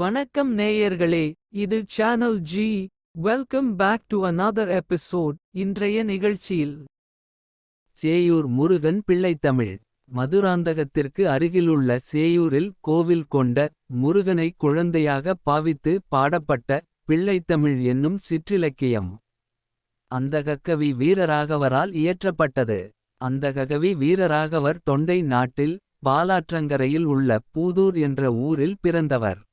வணக்கம் 0.00 0.58
நேயர்களே 0.58 1.32
இது 1.50 1.84
channel 1.86 2.38
G 2.40 2.88
welcome 3.18 3.76
back 3.76 4.04
to 4.06 4.18
another 4.26 4.66
episode 4.68 5.36
இன்றைய 5.52 6.02
நிகழ்ச்சியில் 6.02 6.74
சேயூர் 7.92 8.46
முருகன் 8.46 9.02
பிள்ளைத்தமிழ். 9.06 9.72
மதுராந்தகத்திற்கு 10.10 11.24
அருகிலுள்ள 11.24 11.98
சேயூரில் 12.12 12.70
கோவில் 12.80 13.26
கொண்ட 13.28 13.68
முருகனை 13.86 14.48
குழந்தையாக 14.56 15.34
பாவித்து 15.34 15.94
பாடப்பட்ட 16.08 16.80
பிள்ளைத்தமிழ் 17.08 17.82
என்னும் 17.82 18.18
சிற்றிலக்கியம். 18.28 19.10
அந்தகக்கவி 20.10 20.92
வீரராகவரால் 21.02 21.94
இயற்றப்பட்டது. 22.04 22.80
அந்தககவி 23.20 23.92
வீரராகவர் 24.04 24.84
தொண்டை 24.84 25.22
நாட்டில் 25.34 25.76
பாலாற்றங்கரையில் 26.06 27.04
உள்ள 27.04 27.40
பூதூர் 27.54 28.00
என்ற 28.00 28.32
ஊரில் 28.32 28.78
பிறந்தவர். 28.80 29.46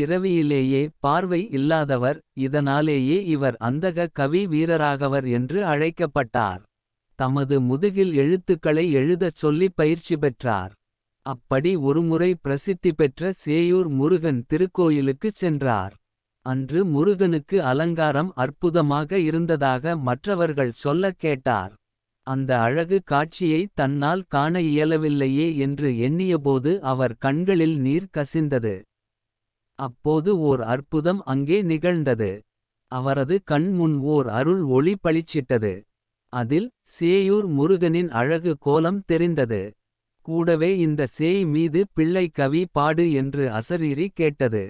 பிறவியிலேயே 0.00 0.82
பார்வை 0.98 1.40
இல்லாதவர் 1.50 2.18
இதனாலேயே 2.32 3.24
இவர் 3.24 3.56
அந்தக 3.64 4.06
கவி 4.12 4.46
வீரராகவர் 4.46 5.26
என்று 5.30 5.64
அழைக்கப்பட்டார். 5.64 6.60
தமது 7.18 7.60
முதுகில் 7.60 8.14
எழுத்துக்களை 8.14 8.84
எழுதச் 8.92 9.36
சொல்லி 9.36 9.68
பயிற்சி 9.74 10.16
பெற்றார். 10.16 10.72
அப்படி 11.26 11.76
ஒருமுறை 11.76 12.30
பிரசித்தி 12.34 12.92
பெற்ற 12.92 13.32
சேயூர் 13.32 13.88
முருகன் 13.88 14.44
திருக்கோயிலுக்குச் 14.52 15.38
சென்றார். 15.42 15.94
அன்று 16.46 16.84
முருகனுக்கு 16.84 17.62
அலங்காரம் 17.62 18.32
அற்புதமாக 18.34 19.18
இருந்ததாக 19.18 19.96
மற்றவர்கள் 19.96 20.72
சொல்லக் 20.74 21.18
கேட்டார். 21.18 21.72
அந்த 22.26 22.50
அழகு 22.60 22.98
காட்சியை 23.04 23.62
தன்னால் 23.74 24.24
காண 24.28 24.60
இயலவில்லையே 24.60 25.48
என்று 25.56 25.90
எண்ணியபோது 26.08 26.72
அவர் 26.92 27.14
கண்களில் 27.18 27.76
நீர் 27.80 28.14
கசிந்தது. 28.16 28.74
அப்போது 29.86 30.30
ஓர் 30.40 30.62
அற்புதம் 30.74 31.20
அங்கே 31.24 31.58
நிகழ்ந்தது. 31.62 32.30
அவரது 32.92 33.34
கண் 33.44 33.68
முன் 33.72 33.96
ஓர் 34.14 34.28
அருள் 34.38 34.62
ஒளி 34.76 34.94
பளிச்சிட்டது. 35.02 35.72
அதில் 36.32 36.68
சேயூர் 36.96 37.46
முருகனின் 37.46 38.10
அழகு 38.20 38.52
கோலம் 38.58 39.00
தெரிந்தது. 39.06 39.62
கூடவே 40.26 40.70
இந்த 40.78 41.06
சேய் 41.18 41.44
மீது 41.46 41.80
பிள்ளை 41.92 42.24
கவி 42.28 42.62
பாடு 42.72 43.04
என்று 43.12 43.44
அசரீரி 43.50 44.06
கேட்டது. 44.14 44.64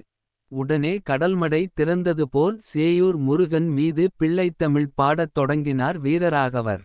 உடனே 0.53 0.93
கடல்மடை 1.11 1.63
திறந்தது 1.75 2.25
போல் 2.31 2.57
சேயூர் 2.73 3.17
முருகன் 3.17 3.69
மீது 3.69 4.05
பிள்ளைத்தமிழ் 4.19 4.89
பாடத் 4.95 5.35
தொடங்கினார் 5.35 5.99
வீரராகவர். 6.03 6.83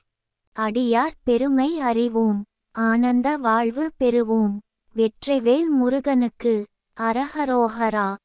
அடியார் 0.55 1.17
பெருமை 1.23 1.69
அறிவோம். 1.79 2.39
ஆனந்த 2.75 3.37
வாழ்வு 3.37 3.85
பெறுவோம். 3.99 4.55
வெற்றிவேல் 4.95 5.69
முருகனுக்கு. 5.71 6.53
அரஹரோஹரா 6.99 8.15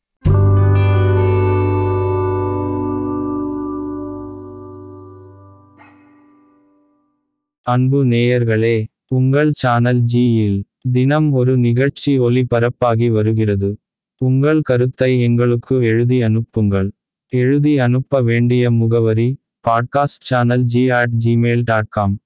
அன்பு 7.63 8.05
நேயர்களே 8.05 8.87
உங்கள் 9.09 9.51
சேனல் 9.53 10.03
ஜியில் 10.13 10.63
தினம் 10.93 11.33
ஒரு 11.33 11.57
நிகழ்ச்சி 11.57 12.19
ஒளிபரப்பாகி 12.19 13.13
வருகிறது. 13.13 13.79
உங்கள் 14.17 14.61
கருத்தை 14.61 15.21
எங்களுக்கு 15.23 15.83
எழுதி 15.83 16.23
அனுப்புங்கள். 16.23 16.93
எழுதி 17.29 17.79
அனுப்ப 17.79 18.23
வேண்டிய 18.23 18.71
முகவரி 18.71 19.43
podcast 19.69 20.21
channel 20.21 20.63
G 20.63 20.91
at 20.91 21.13
Gmail 21.25 21.63
dot 21.65 21.89
com 21.89 22.19